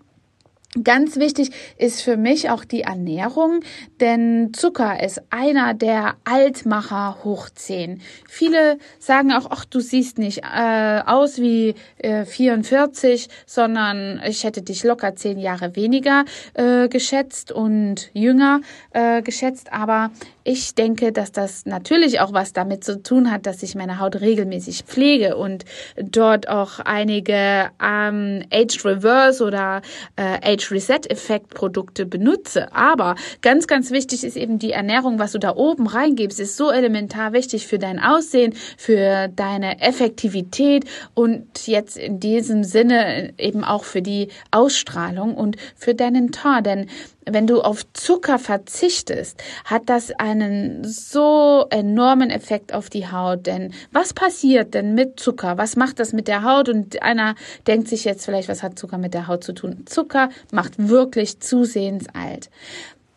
Ganz 0.85 1.17
wichtig 1.17 1.51
ist 1.79 2.03
für 2.03 2.17
mich 2.17 2.51
auch 2.51 2.65
die 2.65 2.83
Ernährung, 2.83 3.61
denn 4.01 4.53
Zucker 4.53 5.03
ist 5.03 5.23
einer 5.31 5.73
der 5.73 6.17
Altmacher 6.25 7.19
hoch 7.25 7.49
10. 7.49 8.03
Viele 8.29 8.79
sagen 8.99 9.33
auch, 9.33 9.47
ach, 9.51 9.65
du 9.65 9.81
siehst 9.81 10.19
nicht 10.19 10.43
äh, 10.45 11.01
aus 11.07 11.39
wie 11.39 11.75
äh, 11.99 12.27
44, 12.27 13.29
sondern 13.47 14.21
ich 14.27 14.45
hätte 14.45 14.61
dich 14.63 14.85
locker 14.85 15.17
zehn 15.17 15.39
Jahre 15.39 15.77
weniger 15.77 16.25
äh, 16.55 16.89
geschätzt 16.89 17.53
und 17.53 18.11
jünger 18.13 18.61
äh, 18.91 19.23
geschätzt. 19.23 19.73
Aber 19.73 20.11
ich 20.47 20.77
denke, 20.77 21.11
dass 21.11 21.33
das 21.33 21.67
natürlich 21.67 22.21
auch 22.21 22.33
was 22.33 22.53
damit 22.53 22.85
zu 22.85 23.03
tun 23.03 23.33
hat, 23.33 23.47
dass 23.47 23.65
ich 23.65 23.75
meine 23.75 23.99
Haut 23.99 24.21
regelmäßig 24.21 24.85
pflege 24.85 25.37
und 25.37 25.65
dort 25.97 26.49
auch 26.49 26.79
einige 26.79 27.71
ähm, 27.83 28.45
Age 28.53 28.85
Reverse 28.85 29.43
oder 29.43 29.83
äh, 30.15 30.55
Age 30.55 30.71
Reset 30.71 31.01
Effekt 31.11 31.51
Produkte 31.53 32.07
benutze. 32.07 32.73
Aber 32.73 33.17
ganz, 33.43 33.67
ganz 33.67 33.91
wichtig 33.91 34.23
ist 34.23 34.37
eben 34.37 34.61
die 34.61 34.71
Ernährung, 34.71 35.19
was 35.19 35.33
du 35.33 35.39
da 35.39 35.57
oben 35.57 35.89
reingibst, 35.89 36.39
ist 36.39 36.57
so 36.57 36.71
elementar 36.71 37.33
wichtig 37.33 37.67
für 37.67 37.81
dein 37.81 37.99
Aussehen, 37.99 38.55
für 38.77 39.27
deine 39.27 39.81
Effektivität 39.81 40.85
und 41.15 41.67
jetzt 41.67 41.97
in 41.97 42.21
diesem 42.21 42.63
Sinne 42.63 43.33
eben 43.37 43.65
auch 43.65 43.83
für 43.83 44.01
die 44.01 44.29
Ausstrahlung 44.53 45.35
und 45.35 45.57
für 45.75 45.97
deinen 45.97 46.31
Tor. 46.31 46.63
Denn 46.63 46.87
wenn 47.29 47.47
du 47.47 47.61
auf 47.61 47.83
Zucker 47.93 48.39
verzichtest, 48.39 49.43
hat 49.65 49.83
das 49.87 50.13
einen 50.13 50.85
so 50.85 51.67
enormen 51.71 52.31
Effekt 52.31 52.73
auf 52.73 52.89
die 52.89 53.11
Haut. 53.11 53.47
Denn 53.47 53.75
was 53.93 54.15
passiert 54.15 54.75
denn 54.75 54.95
mit 54.95 55.19
Zucker? 55.19 55.59
Was 55.59 55.77
macht 55.77 55.99
das 55.99 56.13
mit 56.13 56.29
der 56.29 56.45
Haut? 56.45 56.69
Und 56.69 57.03
einer 57.03 57.35
denkt 57.67 57.89
sich 57.89 58.05
jetzt 58.05 58.25
vielleicht, 58.25 58.49
was 58.49 58.63
hat 58.63 58.79
Zucker 58.79 58.99
mit 58.99 59.13
der 59.13 59.27
Haut 59.27 59.43
zu 59.43 59.53
tun? 59.53 59.85
Zucker 59.87 60.29
macht 60.53 60.75
wirklich 60.79 61.41
zusehends 61.41 62.07
alt. 62.15 62.49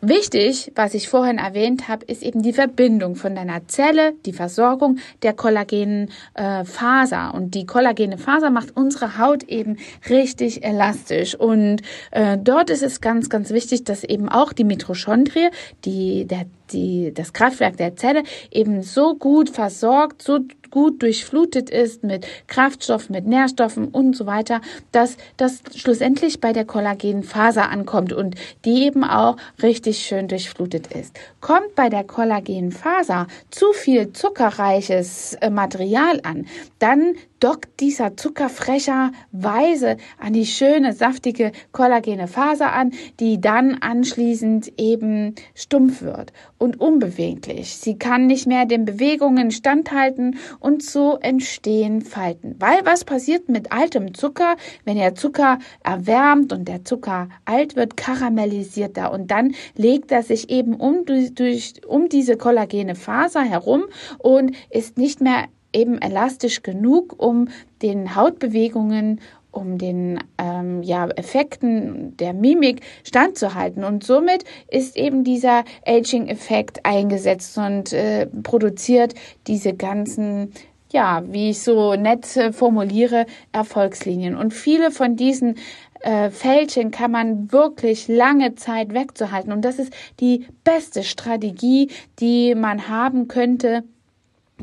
Wichtig, 0.02 0.72
was 0.76 0.94
ich 0.94 1.10
vorhin 1.10 1.36
erwähnt 1.36 1.88
habe, 1.88 2.06
ist 2.06 2.22
eben 2.22 2.40
die 2.40 2.54
Verbindung 2.54 3.16
von 3.16 3.34
deiner 3.34 3.68
Zelle, 3.68 4.14
die 4.24 4.32
Versorgung 4.32 4.98
der 5.22 5.34
kollagenen 5.34 6.08
äh, 6.32 6.64
Faser. 6.64 7.34
Und 7.34 7.54
die 7.54 7.66
kollagene 7.66 8.16
Faser 8.16 8.48
macht 8.48 8.74
unsere 8.76 9.18
Haut 9.18 9.42
eben 9.42 9.76
richtig 10.08 10.64
elastisch. 10.64 11.34
Und 11.34 11.82
äh, 12.12 12.38
dort 12.38 12.70
ist 12.70 12.82
es 12.82 13.02
ganz, 13.02 13.28
ganz 13.28 13.50
wichtig, 13.50 13.84
dass 13.84 14.02
eben 14.02 14.30
auch 14.30 14.54
die 14.54 14.64
Mitochondrie, 14.64 15.50
die, 15.84 16.24
der, 16.24 16.46
die, 16.72 17.12
das 17.14 17.32
Kraftwerk 17.32 17.76
der 17.76 17.96
Zelle 17.96 18.22
eben 18.50 18.82
so 18.82 19.14
gut 19.14 19.50
versorgt, 19.50 20.22
so 20.22 20.40
gut 20.70 21.02
durchflutet 21.02 21.68
ist 21.70 22.04
mit 22.04 22.26
Kraftstoffen, 22.46 23.14
mit 23.14 23.26
Nährstoffen 23.26 23.88
und 23.88 24.16
so 24.16 24.26
weiter, 24.26 24.60
dass 24.92 25.16
das 25.36 25.62
schlussendlich 25.74 26.40
bei 26.40 26.52
der 26.52 26.64
Kollagenfaser 26.64 27.68
ankommt 27.68 28.12
und 28.12 28.36
die 28.64 28.84
eben 28.84 29.04
auch 29.04 29.36
richtig 29.62 29.98
schön 29.98 30.28
durchflutet 30.28 30.86
ist. 30.88 31.18
Kommt 31.40 31.74
bei 31.74 31.88
der 31.88 32.04
Kollagenfaser 32.04 33.26
zu 33.50 33.72
viel 33.72 34.12
zuckerreiches 34.12 35.34
äh, 35.40 35.50
Material 35.50 36.20
an, 36.22 36.46
dann 36.78 37.14
dockt 37.40 37.80
dieser 37.80 38.16
Zucker 38.16 38.48
frecherweise 38.48 39.96
an 40.18 40.34
die 40.34 40.46
schöne, 40.46 40.92
saftige, 40.92 41.52
kollagene 41.72 42.28
Faser 42.28 42.72
an, 42.72 42.92
die 43.18 43.40
dann 43.40 43.78
anschließend 43.80 44.74
eben 44.78 45.34
stumpf 45.54 46.02
wird 46.02 46.32
und 46.58 46.78
unbeweglich. 46.78 47.76
Sie 47.76 47.98
kann 47.98 48.26
nicht 48.26 48.46
mehr 48.46 48.66
den 48.66 48.84
Bewegungen 48.84 49.50
standhalten 49.50 50.38
und 50.60 50.82
so 50.82 51.16
entstehen 51.16 52.02
Falten. 52.02 52.56
Weil 52.58 52.84
was 52.84 53.04
passiert 53.04 53.48
mit 53.48 53.72
altem 53.72 54.14
Zucker? 54.14 54.56
Wenn 54.84 54.96
der 54.96 55.14
Zucker 55.14 55.58
erwärmt 55.82 56.52
und 56.52 56.68
der 56.68 56.84
Zucker 56.84 57.28
alt 57.46 57.76
wird, 57.76 57.96
karamellisiert 57.96 58.96
er 58.98 59.12
und 59.12 59.30
dann 59.30 59.54
legt 59.76 60.12
er 60.12 60.22
sich 60.22 60.50
eben 60.50 60.74
um, 60.74 61.06
durch, 61.06 61.74
um 61.86 62.08
diese 62.08 62.36
kollagene 62.36 62.94
Faser 62.94 63.42
herum 63.42 63.84
und 64.18 64.54
ist 64.70 64.98
nicht 64.98 65.20
mehr 65.20 65.46
eben 65.72 66.00
elastisch 66.00 66.62
genug, 66.62 67.14
um 67.18 67.48
den 67.82 68.14
Hautbewegungen 68.14 69.20
um 69.52 69.78
den 69.78 70.22
ähm, 70.38 70.82
ja, 70.82 71.08
Effekten 71.08 72.16
der 72.16 72.32
Mimik 72.32 72.82
standzuhalten. 73.04 73.84
Und 73.84 74.04
somit 74.04 74.44
ist 74.68 74.96
eben 74.96 75.24
dieser 75.24 75.64
Aging-Effekt 75.86 76.86
eingesetzt 76.86 77.58
und 77.58 77.92
äh, 77.92 78.26
produziert 78.26 79.14
diese 79.46 79.74
ganzen 79.74 80.52
ja, 80.92 81.22
wie 81.28 81.50
ich 81.50 81.62
so 81.62 81.94
nett 81.94 82.36
äh, 82.36 82.52
formuliere, 82.52 83.26
Erfolgslinien. 83.52 84.34
Und 84.34 84.52
viele 84.52 84.90
von 84.90 85.14
diesen 85.14 85.56
äh, 86.00 86.30
Fältchen 86.30 86.90
kann 86.90 87.12
man 87.12 87.52
wirklich 87.52 88.08
lange 88.08 88.56
Zeit 88.56 88.92
wegzuhalten. 88.92 89.52
Und 89.52 89.64
das 89.64 89.78
ist 89.78 89.92
die 90.18 90.46
beste 90.64 91.04
Strategie, 91.04 91.90
die 92.18 92.56
man 92.56 92.88
haben 92.88 93.28
könnte, 93.28 93.84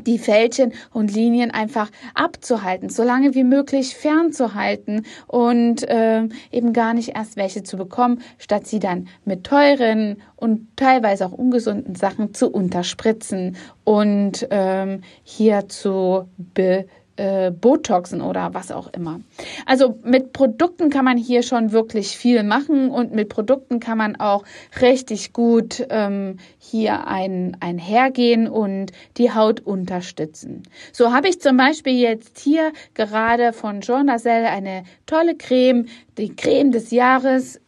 die 0.06 0.18
Fältchen 0.18 0.72
und 0.92 1.14
Linien 1.14 1.50
einfach 1.50 1.90
abzuhalten, 2.14 2.88
so 2.88 3.02
lange 3.02 3.34
wie 3.34 3.44
möglich 3.44 3.96
fernzuhalten 3.96 5.06
und 5.26 5.88
äh, 5.88 6.28
eben 6.50 6.72
gar 6.72 6.94
nicht 6.94 7.16
erst 7.16 7.36
welche 7.36 7.62
zu 7.62 7.76
bekommen, 7.76 8.22
statt 8.38 8.66
sie 8.66 8.78
dann 8.78 9.08
mit 9.24 9.44
teuren 9.44 10.20
und 10.36 10.68
teilweise 10.76 11.26
auch 11.26 11.32
ungesunden 11.32 11.94
Sachen 11.94 12.34
zu 12.34 12.50
unterspritzen 12.50 13.56
und 13.84 14.46
ähm, 14.50 15.02
hier 15.22 15.68
zu 15.68 16.28
be 16.36 16.86
äh, 17.18 17.50
Botoxen 17.50 18.22
oder 18.22 18.54
was 18.54 18.70
auch 18.70 18.92
immer. 18.92 19.20
Also 19.66 19.98
mit 20.04 20.32
Produkten 20.32 20.88
kann 20.88 21.04
man 21.04 21.18
hier 21.18 21.42
schon 21.42 21.72
wirklich 21.72 22.16
viel 22.16 22.42
machen 22.44 22.90
und 22.90 23.12
mit 23.12 23.28
Produkten 23.28 23.80
kann 23.80 23.98
man 23.98 24.16
auch 24.16 24.44
richtig 24.80 25.32
gut 25.32 25.86
ähm, 25.90 26.38
hier 26.58 27.06
ein, 27.06 27.56
einhergehen 27.60 28.48
und 28.48 28.92
die 29.16 29.32
Haut 29.32 29.60
unterstützen. 29.60 30.62
So 30.92 31.12
habe 31.12 31.28
ich 31.28 31.40
zum 31.40 31.56
Beispiel 31.56 31.98
jetzt 31.98 32.38
hier 32.38 32.72
gerade 32.94 33.52
von 33.52 33.80
Jean 33.80 34.06
Nasel 34.06 34.46
eine 34.46 34.84
tolle 35.06 35.36
Creme, 35.36 35.86
die 36.16 36.34
Creme 36.34 36.70
des 36.70 36.90
Jahres 36.90 37.60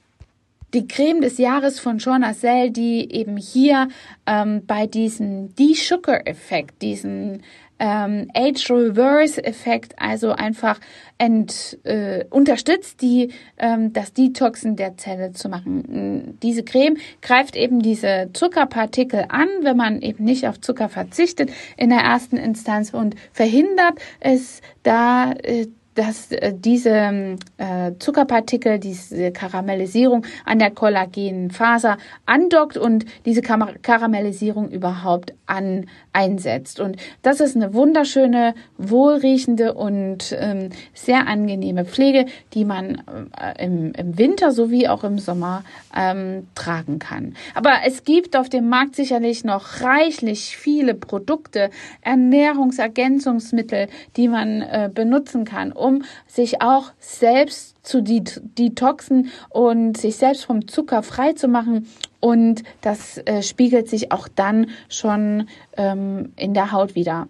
die 0.73 0.87
Creme 0.87 1.21
des 1.21 1.39
Jahres 1.39 1.81
von 1.81 1.99
Jean 1.99 2.21
Nasel, 2.21 2.71
die 2.71 3.13
eben 3.13 3.37
hier 3.37 3.89
ähm, 4.25 4.63
bei 4.67 4.87
diesem 4.87 5.53
De-Sugar-Effekt, 5.57 6.81
diesen 6.81 7.43
ähm, 7.81 8.31
Age-Reverse-Effekt, 8.35 9.95
also 9.99 10.33
einfach 10.33 10.79
ent, 11.19 11.79
äh, 11.85 12.25
unterstützt, 12.31 13.01
die, 13.01 13.33
ähm, 13.59 13.93
das 13.93 14.13
Detoxen 14.13 14.77
der 14.77 14.97
Zelle 14.99 15.33
zu 15.33 15.49
machen. 15.49 16.39
Diese 16.43 16.63
Creme 16.63 16.99
greift 17.23 17.57
eben 17.57 17.81
diese 17.81 18.31
Zuckerpartikel 18.35 19.25
an, 19.29 19.49
wenn 19.63 19.77
man 19.77 20.03
eben 20.03 20.25
nicht 20.25 20.47
auf 20.47 20.61
Zucker 20.61 20.89
verzichtet 20.89 21.51
in 21.77 21.89
der 21.89 22.01
ersten 22.01 22.37
Instanz 22.37 22.93
und 22.93 23.17
verhindert 23.33 23.99
es 24.21 24.61
da, 24.83 25.33
äh, 25.33 25.67
dass 25.95 26.33
äh, 26.33 26.53
diese 26.55 27.37
äh, 27.57 27.93
Zuckerpartikel, 27.99 28.79
diese 28.79 29.33
Karamellisierung 29.33 30.25
an 30.45 30.59
der 30.59 30.71
Kollagenfaser 30.71 31.99
andockt 32.27 32.77
und 32.77 33.05
diese 33.25 33.43
Kar 33.43 33.75
Karamellisierung 33.83 34.71
überhaupt 34.71 35.35
an 35.47 35.87
einsetzt. 36.13 36.81
Und 36.81 36.97
das 37.23 37.41
ist 37.41 37.57
eine 37.57 37.75
wunderschöne, 37.75 38.55
wohlriechende 38.79 39.75
und 39.75 40.37
ähm, 40.39 40.71
sehr 40.95 41.27
angenehme 41.27 41.85
Pflege, 41.85 42.27
die 42.55 42.65
man 42.65 43.03
äh, 43.39 43.65
im, 43.65 43.93
im 43.93 44.19
Winter 44.19 44.53
sowie 44.53 44.89
auch 44.89 45.05
im 45.05 45.19
Sommer 45.19 45.65
ähm, 45.97 46.47
tragen 46.55 46.99
kann. 46.99 47.35
Aber 47.55 47.81
es 47.85 48.05
gibt 48.05 48.37
auf 48.37 48.49
dem 48.49 48.69
Markt 48.69 48.97
sicherlich 48.97 49.45
noch 49.45 49.83
reichlich 49.83 50.57
viele 50.57 50.95
Produkte, 50.95 51.71
Ernährungsergänzungsmittel, 52.03 53.89
die 54.17 54.29
man 54.29 54.63
äh, 54.63 54.91
benutzen 54.93 55.45
kann, 55.45 55.73
um 55.81 56.05
sich 56.27 56.63
auch 56.63 56.93
selbst 56.99 57.77
zu 57.83 58.03
detoxen 58.03 59.31
und 59.49 59.97
sich 59.97 60.17
selbst 60.17 60.45
vom 60.45 60.69
Zucker 60.69 61.03
frei 61.03 61.33
zu 61.33 61.49
machen. 61.49 61.89
Und 62.21 62.63
das 62.81 63.19
äh, 63.19 63.43
spiegelt 63.43 63.89
sich 63.89 64.13
auch 64.13 64.29
dann 64.29 64.69
schon 64.89 65.49
ähm, 65.77 66.33
in 66.37 66.55
der 66.55 66.73
Haut 66.73 66.95
wieder. 66.95 67.29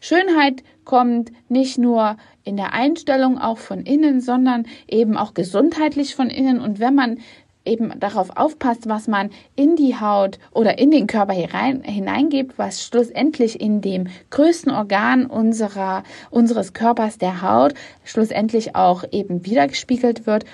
Schönheit 0.00 0.62
kommt 0.84 1.32
nicht 1.48 1.78
nur 1.78 2.16
in 2.44 2.56
der 2.56 2.72
Einstellung 2.72 3.38
auch 3.38 3.58
von 3.58 3.80
innen, 3.80 4.20
sondern 4.20 4.66
eben 4.86 5.16
auch 5.16 5.34
gesundheitlich 5.34 6.14
von 6.14 6.30
innen. 6.30 6.60
Und 6.60 6.78
wenn 6.78 6.94
man 6.94 7.18
eben 7.66 7.98
darauf 8.00 8.36
aufpasst, 8.36 8.88
was 8.88 9.08
man 9.08 9.30
in 9.54 9.76
die 9.76 9.98
Haut 9.98 10.38
oder 10.52 10.78
in 10.78 10.90
den 10.90 11.06
Körper 11.06 11.32
hinein, 11.34 11.82
hineingibt, 11.82 12.58
was 12.58 12.82
schlussendlich 12.82 13.60
in 13.60 13.80
dem 13.80 14.08
größten 14.30 14.72
Organ 14.72 15.26
unserer, 15.26 16.02
unseres 16.30 16.72
Körpers, 16.72 17.18
der 17.18 17.42
Haut, 17.42 17.74
schlussendlich 18.04 18.76
auch 18.76 19.04
eben 19.10 19.44
wiedergespiegelt 19.44 20.26
wird, 20.26 20.44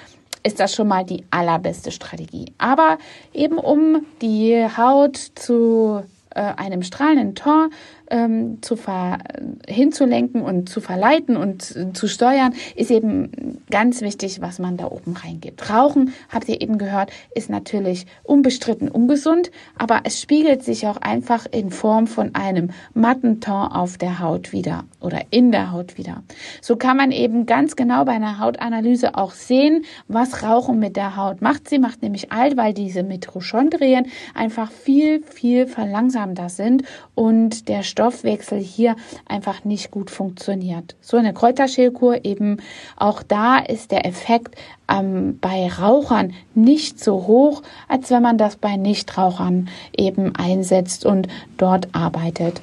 ist 0.44 0.58
das 0.58 0.74
schon 0.74 0.88
mal 0.88 1.04
die 1.04 1.24
allerbeste 1.30 1.92
Strategie. 1.92 2.52
Aber 2.58 2.98
eben 3.32 3.58
um 3.58 4.06
die 4.20 4.66
Haut 4.76 5.16
zu 5.16 6.02
äh, 6.34 6.40
einem 6.40 6.82
strahlenden 6.82 7.34
Tor 7.34 7.68
ähm, 8.12 8.58
zu 8.60 8.76
ver 8.76 9.18
hinzulenken 9.66 10.42
und 10.42 10.68
zu 10.68 10.80
verleiten 10.80 11.36
und 11.36 11.74
äh, 11.74 11.92
zu 11.92 12.06
steuern, 12.06 12.54
ist 12.76 12.90
eben 12.90 13.58
ganz 13.70 14.02
wichtig, 14.02 14.40
was 14.40 14.58
man 14.58 14.76
da 14.76 14.86
oben 14.86 15.16
reingibt. 15.16 15.70
Rauchen, 15.70 16.12
habt 16.28 16.48
ihr 16.48 16.60
eben 16.60 16.78
gehört, 16.78 17.10
ist 17.34 17.50
natürlich 17.50 18.06
unbestritten 18.22 18.88
ungesund, 18.88 19.50
aber 19.76 20.00
es 20.04 20.20
spiegelt 20.20 20.62
sich 20.62 20.86
auch 20.86 20.98
einfach 20.98 21.46
in 21.50 21.70
Form 21.70 22.06
von 22.06 22.34
einem 22.34 22.70
matten 22.94 23.40
Ton 23.40 23.72
auf 23.72 23.96
der 23.96 24.20
Haut 24.20 24.52
wieder 24.52 24.84
oder 25.00 25.22
in 25.30 25.50
der 25.50 25.72
Haut 25.72 25.96
wieder. 25.96 26.22
So 26.60 26.76
kann 26.76 26.96
man 26.96 27.12
eben 27.12 27.46
ganz 27.46 27.76
genau 27.76 28.04
bei 28.04 28.12
einer 28.12 28.38
Hautanalyse 28.38 29.14
auch 29.14 29.32
sehen, 29.32 29.84
was 30.08 30.42
Rauchen 30.42 30.78
mit 30.78 30.96
der 30.96 31.16
Haut 31.16 31.40
macht. 31.40 31.68
Sie 31.68 31.78
macht 31.78 32.02
nämlich 32.02 32.30
alt, 32.30 32.56
weil 32.56 32.74
diese 32.74 33.02
Mitochondrien 33.02 34.06
einfach 34.34 34.70
viel, 34.70 35.22
viel 35.22 35.66
verlangsamter 35.66 36.50
sind 36.50 36.82
und 37.14 37.68
der 37.68 37.82
Stoff 37.82 38.01
Stoffwechsel 38.02 38.58
hier 38.58 38.96
einfach 39.26 39.64
nicht 39.64 39.92
gut 39.92 40.10
funktioniert. 40.10 40.96
So 41.00 41.16
eine 41.16 41.32
Kräuterschälkur 41.32 42.24
eben 42.24 42.56
auch 42.96 43.22
da 43.22 43.58
ist 43.58 43.92
der 43.92 44.04
Effekt 44.04 44.56
ähm, 44.88 45.38
bei 45.40 45.68
Rauchern 45.68 46.34
nicht 46.56 46.98
so 46.98 47.28
hoch, 47.28 47.62
als 47.86 48.10
wenn 48.10 48.22
man 48.22 48.38
das 48.38 48.56
bei 48.56 48.76
Nichtrauchern 48.76 49.68
eben 49.96 50.34
einsetzt 50.34 51.06
und 51.06 51.28
dort 51.58 51.94
arbeitet. 51.94 52.60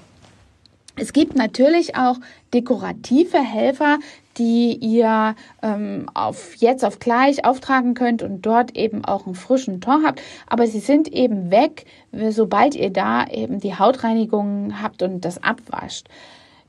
Es 0.97 1.13
gibt 1.13 1.37
natürlich 1.37 1.95
auch 1.95 2.17
dekorative 2.53 3.39
Helfer, 3.39 3.99
die 4.39 4.75
ihr 4.75 5.35
ähm, 5.61 6.07
auf 6.13 6.55
jetzt 6.55 6.85
auf 6.85 6.97
gleich 6.97 7.45
auftragen 7.45 7.93
könnt 7.93 8.23
und 8.23 8.41
dort 8.41 8.75
eben 8.75 9.05
auch 9.05 9.25
einen 9.25 9.35
frischen 9.35 9.81
Ton 9.81 10.05
habt. 10.05 10.21
Aber 10.47 10.65
sie 10.65 10.79
sind 10.79 11.09
eben 11.09 11.51
weg, 11.51 11.85
sobald 12.29 12.73
ihr 12.73 12.91
da 12.91 13.27
eben 13.27 13.59
die 13.59 13.77
Hautreinigung 13.77 14.81
habt 14.81 15.03
und 15.03 15.25
das 15.25 15.43
abwascht. 15.43 16.07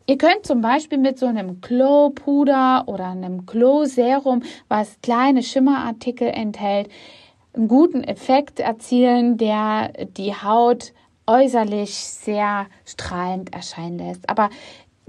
Ihr 0.06 0.18
könnt 0.18 0.44
zum 0.44 0.60
Beispiel 0.60 0.98
mit 0.98 1.18
so 1.18 1.26
einem 1.26 1.60
Glow-Puder 1.60 2.84
oder 2.86 3.06
einem 3.06 3.46
Glow-Serum, 3.46 4.42
was 4.66 4.98
kleine 5.02 5.42
Schimmerartikel 5.44 6.26
enthält, 6.26 6.88
einen 7.54 7.68
guten 7.68 8.02
Effekt 8.02 8.58
erzielen, 8.58 9.36
der 9.36 9.92
die 10.16 10.34
Haut 10.34 10.92
äußerlich 11.28 11.94
sehr 11.94 12.66
strahlend 12.84 13.54
erscheinen 13.54 13.98
lässt. 13.98 14.28
Aber 14.28 14.50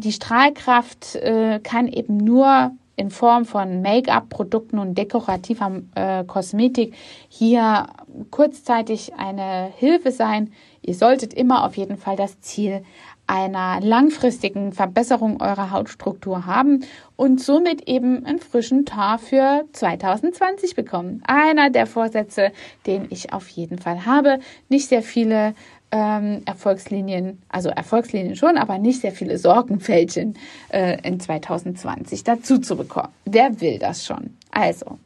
die 0.01 0.11
Strahlkraft 0.11 1.15
äh, 1.15 1.59
kann 1.63 1.87
eben 1.87 2.17
nur 2.17 2.71
in 2.95 3.09
Form 3.09 3.45
von 3.45 3.81
Make-up-Produkten 3.81 4.77
und 4.77 4.97
dekorativer 4.97 5.81
äh, 5.95 6.23
Kosmetik 6.23 6.93
hier 7.29 7.87
kurzzeitig 8.29 9.13
eine 9.15 9.71
Hilfe 9.75 10.11
sein. 10.11 10.51
Ihr 10.81 10.93
solltet 10.93 11.33
immer 11.33 11.65
auf 11.65 11.77
jeden 11.77 11.97
Fall 11.97 12.15
das 12.15 12.41
Ziel 12.41 12.83
einer 13.27 13.79
langfristigen 13.79 14.73
Verbesserung 14.73 15.41
eurer 15.41 15.71
Hautstruktur 15.71 16.45
haben 16.45 16.83
und 17.15 17.39
somit 17.39 17.87
eben 17.87 18.25
einen 18.25 18.39
frischen 18.39 18.85
Tar 18.85 19.19
für 19.19 19.63
2020 19.71 20.75
bekommen. 20.75 21.23
Einer 21.25 21.69
der 21.69 21.87
Vorsätze, 21.87 22.51
den 22.85 23.07
ich 23.09 23.31
auf 23.31 23.47
jeden 23.47 23.79
Fall 23.79 24.05
habe. 24.05 24.39
Nicht 24.69 24.89
sehr 24.89 25.01
viele 25.01 25.53
ähm, 25.91 26.41
Erfolgslinien, 26.45 27.41
also 27.49 27.69
Erfolgslinien 27.69 28.35
schon, 28.35 28.57
aber 28.57 28.77
nicht 28.77 29.01
sehr 29.01 29.11
viele 29.11 29.37
Sorgenfältchen 29.37 30.37
äh, 30.69 30.97
in 31.07 31.19
2020 31.19 32.23
dazu 32.23 32.57
zu 32.59 32.75
bekommen. 32.77 33.13
Wer 33.25 33.61
will 33.61 33.79
das 33.79 34.05
schon? 34.05 34.37
Also, 34.51 34.97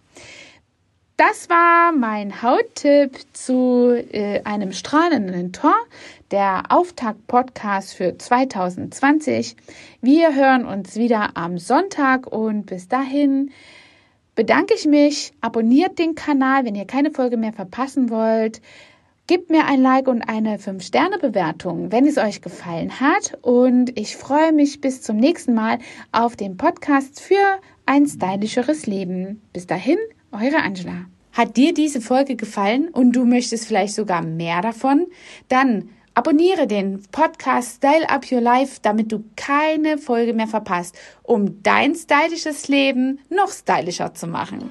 das 1.17 1.49
war 1.49 1.93
mein 1.93 2.41
Hauttipp 2.41 3.17
zu 3.31 3.93
äh, 4.11 4.41
einem 4.43 4.73
strahlenden 4.73 5.53
Tor, 5.53 5.75
der 6.31 6.63
Auftakt-Podcast 6.69 7.93
für 7.93 8.17
2020. 8.17 9.55
Wir 10.01 10.35
hören 10.35 10.65
uns 10.65 10.95
wieder 10.95 11.37
am 11.37 11.57
Sonntag 11.57 12.27
und 12.27 12.65
bis 12.65 12.89
dahin 12.89 13.51
bedanke 14.35 14.73
ich 14.73 14.85
mich. 14.85 15.31
Abonniert 15.39 15.99
den 15.99 16.15
Kanal, 16.15 16.65
wenn 16.65 16.75
ihr 16.75 16.85
keine 16.85 17.11
Folge 17.11 17.37
mehr 17.37 17.53
verpassen 17.53 18.09
wollt. 18.09 18.61
Gebt 19.27 19.49
mir 19.49 19.65
ein 19.65 19.81
Like 19.81 20.07
und 20.07 20.21
eine 20.21 20.57
5-Sterne-Bewertung, 20.57 21.91
wenn 21.91 22.05
es 22.05 22.19
euch 22.19 22.43
gefallen 22.43 22.99
hat. 22.99 23.35
Und 23.41 23.97
ich 23.97 24.17
freue 24.17 24.53
mich 24.53 24.81
bis 24.81 25.01
zum 25.01 25.17
nächsten 25.17 25.55
Mal 25.55 25.79
auf 26.11 26.35
dem 26.35 26.57
Podcast 26.57 27.19
für 27.19 27.59
ein 27.87 28.05
stylischeres 28.05 28.85
Leben. 28.85 29.41
Bis 29.51 29.65
dahin, 29.65 29.97
eure 30.31 30.61
Angela. 30.61 31.05
Hat 31.33 31.57
dir 31.57 31.73
diese 31.73 32.01
Folge 32.01 32.35
gefallen 32.35 32.89
und 32.89 33.13
du 33.15 33.25
möchtest 33.25 33.65
vielleicht 33.65 33.95
sogar 33.95 34.21
mehr 34.21 34.61
davon? 34.61 35.07
Dann 35.47 35.89
abonniere 36.13 36.67
den 36.67 37.01
Podcast 37.11 37.77
Style 37.77 38.07
Up 38.07 38.31
Your 38.31 38.41
Life, 38.41 38.77
damit 38.83 39.11
du 39.11 39.23
keine 39.35 39.97
Folge 39.97 40.35
mehr 40.35 40.47
verpasst, 40.47 40.95
um 41.23 41.63
dein 41.63 41.95
stylisches 41.95 42.67
Leben 42.67 43.19
noch 43.31 43.51
stylischer 43.51 44.13
zu 44.13 44.27
machen. 44.27 44.69